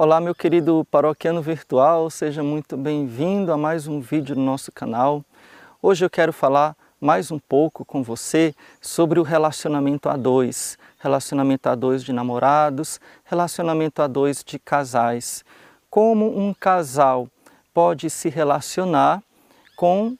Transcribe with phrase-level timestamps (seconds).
[0.00, 5.24] Olá, meu querido paroquiano virtual, seja muito bem-vindo a mais um vídeo no nosso canal.
[5.82, 11.68] Hoje eu quero falar mais um pouco com você sobre o relacionamento a dois, relacionamento
[11.68, 15.44] a dois de namorados, relacionamento a dois de casais.
[15.90, 17.26] Como um casal
[17.74, 19.20] pode se relacionar
[19.74, 20.16] com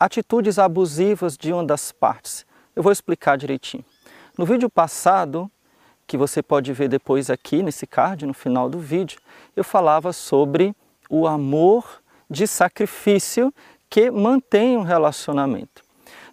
[0.00, 2.44] atitudes abusivas de uma das partes.
[2.74, 3.84] Eu vou explicar direitinho.
[4.36, 5.48] No vídeo passado,
[6.06, 9.18] que você pode ver depois aqui nesse card, no final do vídeo,
[9.56, 10.74] eu falava sobre
[11.08, 13.52] o amor de sacrifício
[13.88, 15.82] que mantém um relacionamento.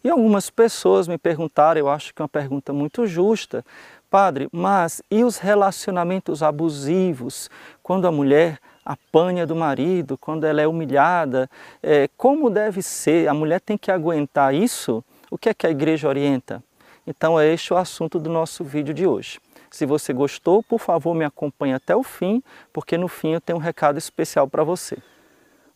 [0.03, 3.65] E algumas pessoas me perguntaram, eu acho que é uma pergunta muito justa,
[4.09, 7.49] Padre, mas e os relacionamentos abusivos?
[7.83, 11.47] Quando a mulher apanha do marido, quando ela é humilhada,
[11.83, 13.27] é, como deve ser?
[13.27, 15.03] A mulher tem que aguentar isso?
[15.29, 16.63] O que é que a igreja orienta?
[17.05, 19.39] Então é este o assunto do nosso vídeo de hoje.
[19.71, 23.57] Se você gostou, por favor, me acompanhe até o fim, porque no fim eu tenho
[23.57, 24.97] um recado especial para você.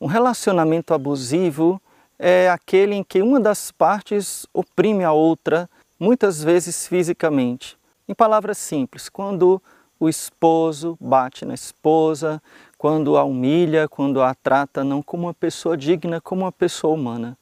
[0.01, 1.81] Um relacionamento abusivo
[2.17, 7.77] é aquele em que uma das partes oprime a outra, muitas vezes fisicamente.
[8.07, 9.61] Em palavras simples, quando
[9.99, 12.41] o esposo bate na esposa,
[12.77, 17.37] quando a humilha, quando a trata não como uma pessoa digna, como uma pessoa humana.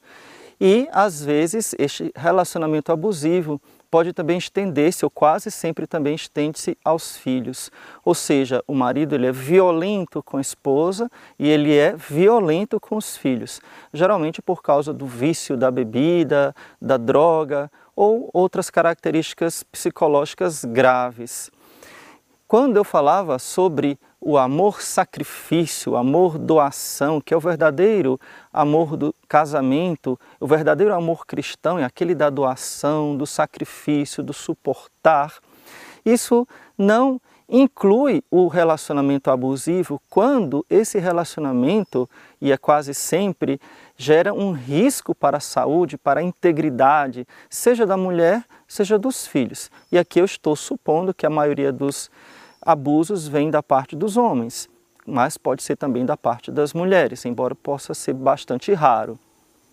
[0.60, 3.60] E, às vezes, este relacionamento abusivo
[3.92, 7.70] pode também estender-se, ou quase sempre também estende-se aos filhos.
[8.02, 12.96] Ou seja, o marido ele é violento com a esposa e ele é violento com
[12.96, 13.60] os filhos,
[13.92, 21.50] geralmente por causa do vício da bebida, da droga ou outras características psicológicas graves.
[22.48, 28.20] Quando eu falava sobre o amor sacrifício, o amor doação, que é o verdadeiro
[28.52, 35.34] amor do casamento, o verdadeiro amor cristão é aquele da doação, do sacrifício, do suportar.
[36.06, 36.46] Isso
[36.78, 42.08] não inclui o relacionamento abusivo quando esse relacionamento,
[42.40, 43.60] e é quase sempre,
[43.96, 49.68] gera um risco para a saúde, para a integridade, seja da mulher, seja dos filhos.
[49.90, 52.08] E aqui eu estou supondo que a maioria dos
[52.62, 54.68] abusos vêm da parte dos homens,
[55.06, 59.18] mas pode ser também da parte das mulheres, embora possa ser bastante raro.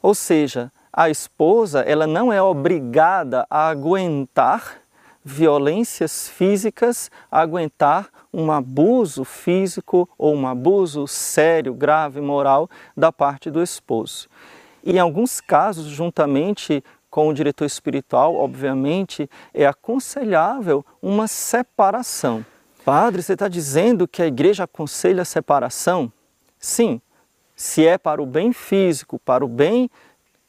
[0.02, 4.82] Ou seja, a esposa ela não é obrigada a aguentar
[5.24, 13.52] violências físicas, a aguentar um abuso físico ou um abuso sério, grave, moral da parte
[13.52, 14.28] do esposo.
[14.84, 22.46] E em alguns casos, juntamente com o diretor espiritual, obviamente, é aconselhável uma separação.
[22.84, 26.12] Padre, você está dizendo que a igreja aconselha a separação?
[26.58, 27.02] Sim,
[27.56, 29.90] se é para o bem físico, para o bem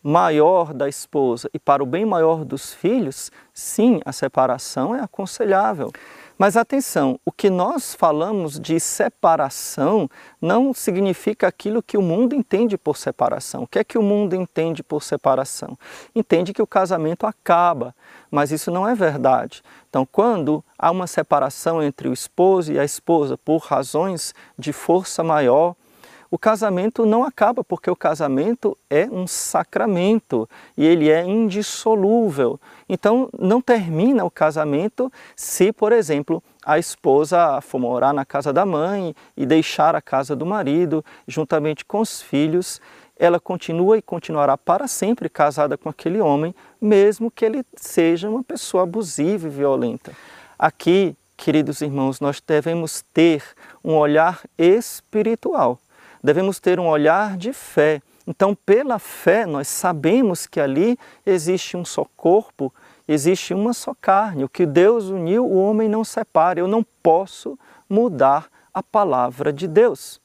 [0.02, 5.92] maior da esposa e para o bem maior dos filhos, sim, a separação é aconselhável.
[6.40, 10.08] Mas atenção, o que nós falamos de separação
[10.40, 13.64] não significa aquilo que o mundo entende por separação.
[13.64, 15.78] O que é que o mundo entende por separação?
[16.14, 17.94] Entende que o casamento acaba,
[18.30, 19.62] mas isso não é verdade.
[19.90, 25.22] Então, quando há uma separação entre o esposo e a esposa por razões de força
[25.22, 25.74] maior,
[26.30, 32.60] o casamento não acaba, porque o casamento é um sacramento e ele é indissolúvel.
[32.88, 38.64] Então, não termina o casamento se, por exemplo, a esposa for morar na casa da
[38.64, 42.80] mãe e deixar a casa do marido, juntamente com os filhos,
[43.18, 48.44] ela continua e continuará para sempre casada com aquele homem, mesmo que ele seja uma
[48.44, 50.12] pessoa abusiva e violenta.
[50.56, 53.42] Aqui, queridos irmãos, nós devemos ter
[53.82, 55.80] um olhar espiritual
[56.22, 58.02] devemos ter um olhar de fé.
[58.26, 62.72] Então, pela fé, nós sabemos que ali existe um só corpo,
[63.08, 64.44] existe uma só carne.
[64.44, 66.60] O que Deus uniu, o homem não separa.
[66.60, 67.58] Eu não posso
[67.88, 70.20] mudar a palavra de Deus.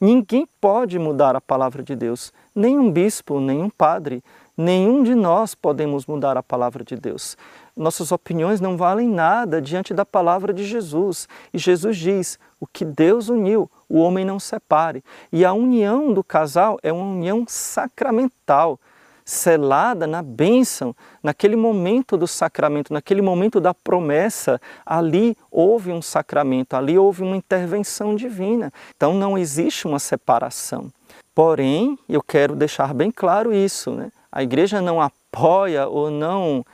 [0.00, 4.22] Ninguém pode mudar a palavra de Deus, nenhum bispo, nenhum padre,
[4.56, 7.36] nenhum de nós podemos mudar a palavra de Deus.
[7.78, 11.28] Nossas opiniões não valem nada diante da palavra de Jesus.
[11.54, 15.04] E Jesus diz: o que Deus uniu, o homem não separe.
[15.32, 18.80] E a união do casal é uma união sacramental,
[19.24, 20.92] selada na bênção,
[21.22, 27.36] naquele momento do sacramento, naquele momento da promessa, ali houve um sacramento, ali houve uma
[27.36, 28.72] intervenção divina.
[28.96, 30.90] Então não existe uma separação.
[31.32, 34.10] Porém, eu quero deixar bem claro isso, né?
[34.30, 36.64] a igreja não apoia ou não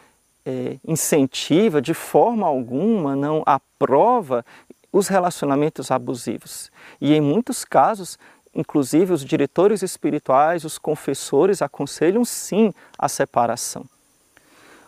[0.45, 4.45] é, incentiva de forma alguma, não aprova
[4.93, 6.71] os relacionamentos abusivos.
[7.01, 8.19] E em muitos casos,
[8.55, 13.85] inclusive os diretores espirituais, os confessores aconselham sim a separação.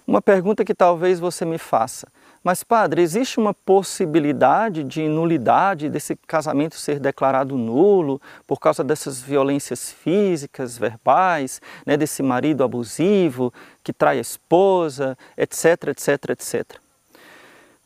[0.07, 2.07] Uma pergunta que talvez você me faça,
[2.47, 9.21] Mas, padre, existe uma possibilidade de nulidade desse casamento ser declarado nulo por causa dessas
[9.21, 13.53] violências físicas, verbais, né, desse marido abusivo
[13.83, 16.79] que trai a esposa, etc, etc, etc.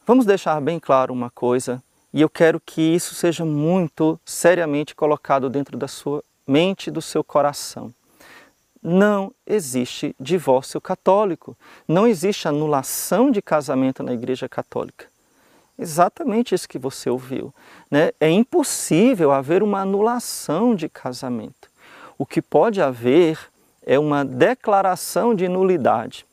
[0.06, 1.82] Vamos deixar bem claro uma coisa,
[2.12, 7.00] e eu quero que isso seja muito seriamente colocado dentro da sua mente e do
[7.00, 7.94] seu coração
[8.82, 11.56] não existe divórcio católico,
[11.86, 15.06] não existe anulação de casamento na Igreja Católica.
[15.78, 17.54] Exatamente isso que você ouviu.
[17.90, 18.12] Né?
[18.20, 21.70] É impossível haver uma anulação de casamento.
[22.18, 23.38] O que pode haver
[23.86, 26.26] é uma declaração de nulidade.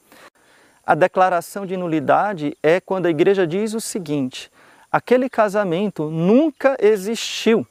[0.85, 4.51] A declaração de nulidade é quando a igreja diz o seguinte:
[4.91, 7.65] aquele casamento nunca existiu.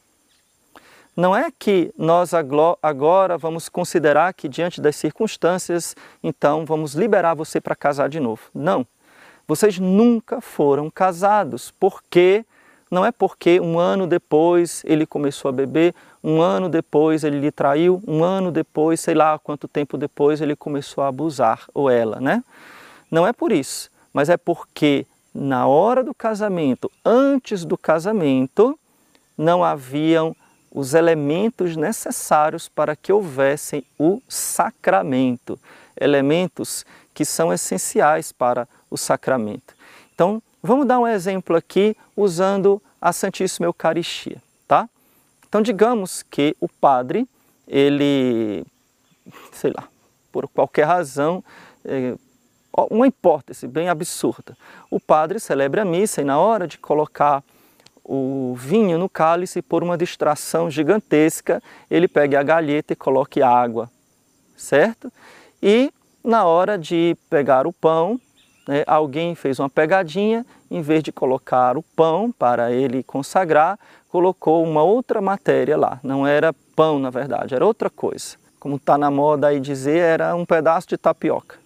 [1.17, 7.59] Não é que nós agora vamos considerar que diante das circunstâncias, então vamos liberar você
[7.59, 8.43] para casar de novo.
[8.55, 8.87] Não.
[9.49, 11.71] Vocês nunca foram casados.
[11.71, 12.45] Por quê?
[12.91, 17.51] Não é porque um ano depois ele começou a beber, um ano depois ele lhe
[17.51, 22.21] traiu, um ano depois, sei lá quanto tempo depois ele começou a abusar, ou ela,
[22.21, 22.45] né?
[23.11, 28.79] Não é por isso, mas é porque na hora do casamento, antes do casamento,
[29.37, 30.35] não haviam
[30.77, 35.59] os elementos necessários para que houvessem o sacramento,
[35.99, 36.85] elementos
[37.15, 39.75] que são essenciais para o sacramento.
[40.15, 44.37] Então, vamos dar um exemplo aqui usando a Santíssima Eucaristia,
[44.69, 44.87] tá?
[45.49, 47.27] Então, digamos que o padre,
[47.67, 48.63] ele,
[49.53, 49.89] sei lá,
[50.31, 51.43] por qualquer razão,
[51.87, 52.15] é,
[52.91, 54.55] uma hipótese bem absurda,
[54.91, 57.43] o padre celebra a missa e na hora de colocar
[58.09, 61.61] o vinho no cálice por uma distração gigantesca,
[61.91, 63.91] ele pegue a galheta e coloque água,
[64.57, 65.13] certo?
[65.61, 65.93] E
[66.23, 68.21] na hora de pegar o pão,
[68.69, 73.79] né, alguém fez uma pegadinha, em vez de colocar o pão para ele consagrar,
[74.09, 75.99] colocou uma outra matéria lá.
[76.03, 78.37] Não era pão, na verdade, era outra coisa.
[78.61, 81.59] Como está na moda aí dizer, era um pedaço de tapioca.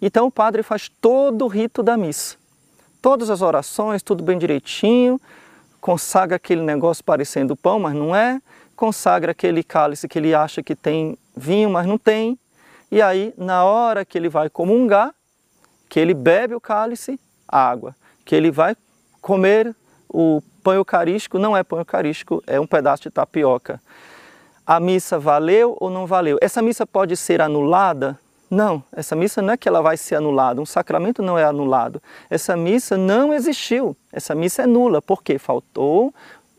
[0.00, 2.36] Então o padre faz todo o rito da missa.
[3.00, 5.20] Todas as orações, tudo bem direitinho,
[5.82, 8.40] consagra aquele negócio parecendo pão, mas não é,
[8.76, 12.38] consagra aquele cálice que ele acha que tem vinho, mas não tem,
[12.90, 15.12] e aí na hora que ele vai comungar,
[15.88, 17.18] que ele bebe o cálice,
[17.48, 18.76] água, que ele vai
[19.20, 19.74] comer
[20.08, 23.82] o pão eucarístico, não é pão eucarístico, é um pedaço de tapioca.
[24.64, 26.38] A missa valeu ou não valeu?
[26.40, 28.16] Essa missa pode ser anulada?
[28.52, 32.02] Não, essa missa não é que ela vai ser anulada, um sacramento não é anulado.
[32.28, 36.12] Essa missa não existiu, essa missa é nula, porque faltou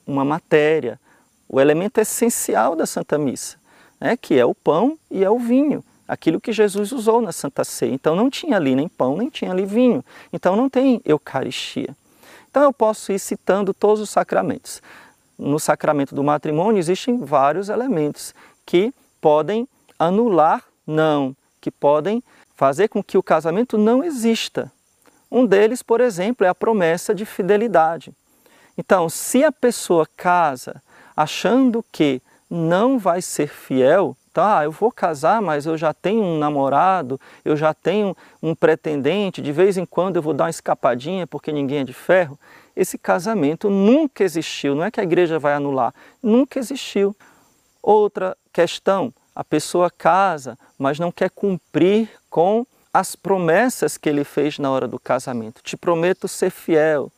[0.04, 1.00] uma matéria,
[1.48, 3.58] o elemento essencial da Santa Missa,
[4.02, 7.64] né, que é o pão e é o vinho, aquilo que Jesus usou na Santa
[7.64, 7.94] Ceia.
[7.94, 10.04] Então não tinha ali nem pão, nem tinha ali vinho,
[10.34, 11.96] então não tem Eucaristia.
[12.50, 14.82] Então eu posso ir citando todos os sacramentos.
[15.38, 18.34] No sacramento do matrimônio existem vários elementos
[18.66, 18.92] que
[19.22, 19.68] podem
[20.00, 22.22] anular, não, que podem
[22.58, 24.70] fazer com que o casamento não exista.
[25.32, 28.12] Um deles, por exemplo, é a promessa de fidelidade.
[28.78, 30.84] Então, se a pessoa casa
[31.16, 36.38] achando que não vai ser fiel, tá, eu vou casar, mas eu já tenho um
[36.38, 41.26] namorado, eu já tenho um pretendente, de vez em quando eu vou dar uma escapadinha
[41.26, 42.38] porque ninguém é de ferro,
[42.76, 47.16] esse casamento nunca existiu, não é que a igreja vai anular, nunca existiu.
[47.82, 54.60] Outra questão, a pessoa casa, mas não quer cumprir com as promessas que ele fez
[54.60, 55.62] na hora do casamento.
[55.64, 57.12] Te prometo ser fiel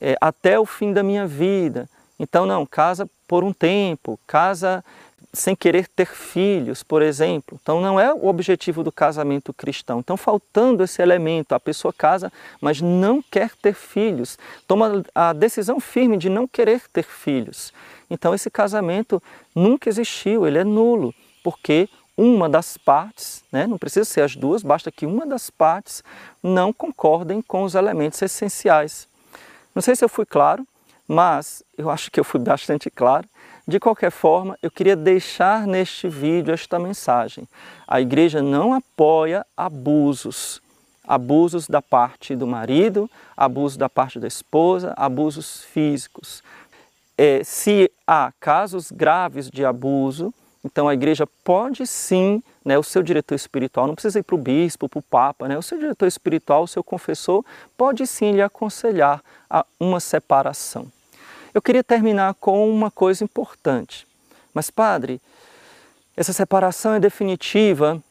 [0.00, 1.88] é, até o fim da minha vida.
[2.20, 4.84] Então, não, casa por um tempo, casa
[5.32, 7.58] sem querer ter filhos, por exemplo.
[7.62, 10.00] Então, não é o objetivo do casamento cristão.
[10.00, 15.78] Então, faltando esse elemento, a pessoa casa, mas não quer ter filhos, toma a decisão
[15.78, 17.72] firme de não querer ter filhos.
[18.08, 19.22] Então, esse casamento
[19.54, 21.14] nunca existiu, ele é nulo
[21.46, 26.02] porque uma das partes, né, não precisa ser as duas, basta que uma das partes
[26.42, 29.06] não concordem com os elementos essenciais.
[29.72, 30.66] Não sei se eu fui claro,
[31.06, 33.28] mas eu acho que eu fui bastante claro.
[33.64, 37.46] De qualquer forma, eu queria deixar neste vídeo esta mensagem.
[37.86, 40.60] A igreja não apoia abusos,
[41.06, 46.42] abusos da parte do marido, abusos da parte da esposa, abusos físicos.
[47.16, 50.34] É, se há casos graves de abuso,
[50.66, 54.38] então a igreja pode sim, né, o seu diretor espiritual, não precisa ir para o
[54.38, 57.44] bispo, para o papa, né, o seu diretor espiritual, o seu confessor,
[57.76, 60.90] pode sim lhe aconselhar a uma separação.
[61.54, 64.06] Eu queria terminar com uma coisa importante.
[64.52, 65.20] Mas padre,
[66.16, 68.02] essa separação é definitiva?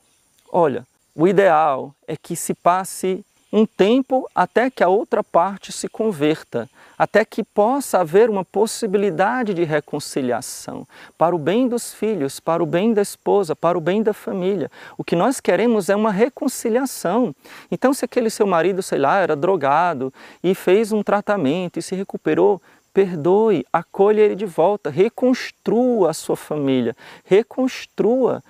[0.52, 5.88] Olha, o ideal é que se passe um tempo até que a outra parte se
[5.88, 10.88] converta, até que possa haver uma possibilidade de reconciliação
[11.18, 14.72] para o bem dos filhos, para o bem da esposa, para o bem da família.
[14.98, 17.36] O que nós queremos é uma reconciliação.
[17.72, 21.96] Então, se aquele seu marido, sei lá, era drogado e fez um tratamento e se
[21.96, 22.62] recuperou,
[22.94, 28.42] perdoe, acolha ele de volta, reconstrua a sua família, reconstrua.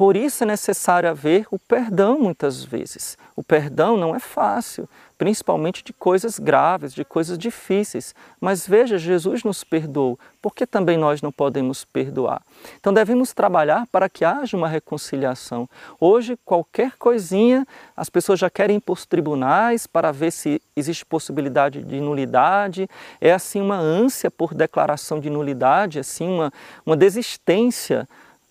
[0.00, 3.18] Por isso é necessário haver o perdão muitas vezes.
[3.36, 4.88] O perdão não é fácil,
[5.18, 8.14] principalmente de coisas graves, de coisas difíceis.
[8.40, 12.40] Mas veja, Jesus nos perdoou, por que também nós não podemos perdoar?
[12.78, 15.68] Então devemos trabalhar para que haja uma reconciliação.
[16.00, 21.04] Hoje, qualquer coisinha, as pessoas já querem ir para os tribunais para ver se existe
[21.04, 22.88] possibilidade de nulidade.
[23.20, 26.50] É assim uma ânsia por declaração de nulidade, assim uma,
[26.86, 28.08] uma desistência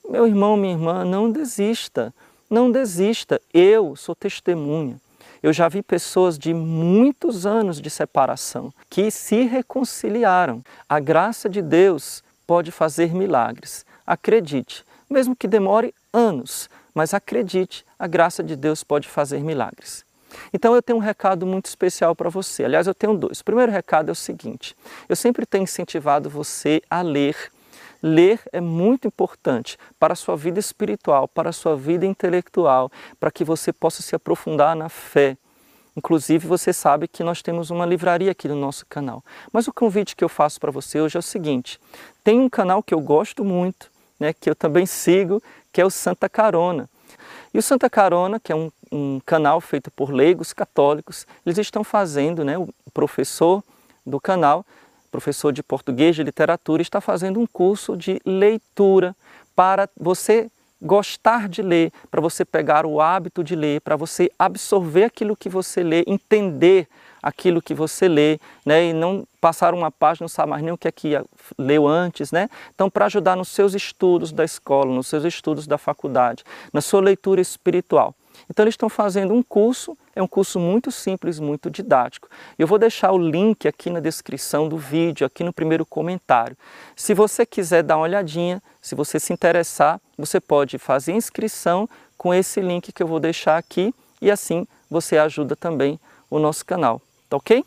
[0.10, 2.14] meu irmão, minha irmã, não desista,
[2.50, 3.40] não desista.
[3.54, 5.00] Eu sou testemunha.
[5.42, 10.64] Eu já vi pessoas de muitos anos de separação que se reconciliaram.
[10.88, 13.86] A graça de Deus pode fazer milagres.
[14.06, 20.04] Acredite, mesmo que demore anos, mas acredite, a graça de Deus pode fazer milagres.
[20.52, 22.66] Então eu tenho um recado muito especial para você.
[22.66, 23.40] Aliás, eu tenho dois.
[23.40, 24.76] O primeiro recado é o seguinte:
[25.08, 27.52] eu sempre tenho incentivado você a ler
[28.02, 33.32] Ler é muito importante para a sua vida espiritual, para a sua vida intelectual, para
[33.32, 35.38] que você possa se aprofundar na fé.
[35.96, 39.24] Inclusive, você sabe que nós temos uma livraria aqui no nosso canal.
[39.52, 41.80] Mas o convite que eu faço para você hoje é o seguinte:
[42.24, 45.90] tem um canal que eu gosto muito, né, que eu também sigo, que é o
[45.90, 46.90] Santa Carona.
[47.54, 51.84] E o Santa Carona, que é um, um canal feito por leigos católicos, eles estão
[51.84, 53.64] fazendo, né, o professor
[54.06, 54.66] do canal
[55.10, 59.16] professor de português de literatura, está fazendo um curso de leitura
[59.56, 60.50] para você
[60.82, 65.50] gostar de ler, para você pegar o hábito de ler, para você absorver aquilo que
[65.50, 66.88] você lê, entender
[67.22, 70.78] aquilo que você lê, né, e não passar uma página, não sabe mais nem o
[70.78, 71.22] que é que
[71.58, 72.50] leu antes, né?
[72.74, 77.02] Então, para ajudar nos seus estudos da escola, nos seus estudos da faculdade, na sua
[77.02, 78.16] leitura espiritual.
[78.50, 82.30] Então eles estão fazendo um curso, é um curso muito simples, muito didático.
[82.58, 86.56] Eu vou deixar o link aqui na descrição do vídeo, aqui no primeiro comentário.
[86.96, 92.34] Se você quiser dar uma olhadinha, se você se interessar, você pode fazer inscrição com
[92.34, 97.02] esse link que eu vou deixar aqui e assim você ajuda também o nosso canal,
[97.30, 97.64] tá ok?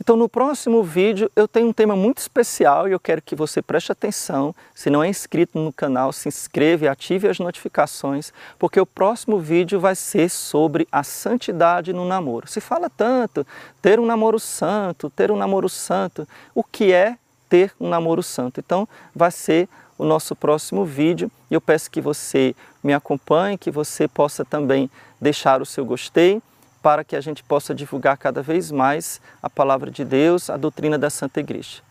[0.00, 3.60] Então no próximo vídeo eu tenho um tema muito especial e eu quero que você
[3.60, 4.54] preste atenção.
[4.74, 9.38] Se não é inscrito no canal, se inscreva e ative as notificações, porque o próximo
[9.40, 12.46] vídeo vai ser sobre a santidade no namoro.
[12.46, 13.46] Se fala tanto,
[13.82, 18.60] ter um namoro santo, ter um namoro santo, o que é ter um namoro santo?
[18.60, 23.70] Então vai ser o nosso próximo vídeo e eu peço que você me acompanhe, que
[23.70, 24.88] você possa também
[25.20, 26.40] deixar o seu gostei,
[26.88, 30.96] para que a gente possa divulgar cada vez mais a palavra de Deus, a doutrina
[30.96, 31.82] da Santa Igreja.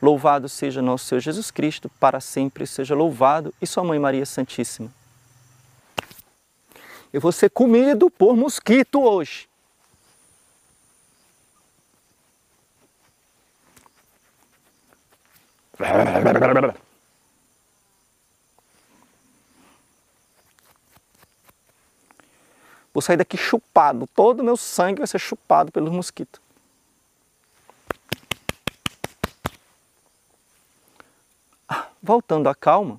[0.00, 4.88] Louvado seja nosso Senhor Jesus Cristo, para sempre seja louvado, e sua Mãe Maria Santíssima.
[7.12, 9.48] Eu vou ser comido por mosquito hoje.
[22.96, 24.06] Vou sair daqui chupado.
[24.06, 26.40] Todo o meu sangue vai ser chupado pelos mosquitos.
[31.68, 32.98] Ah, voltando à calma,